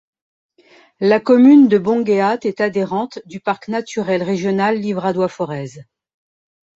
[0.99, 5.85] La commune de Bongheat est adhérente du parc naturel régional Livradois-Forez.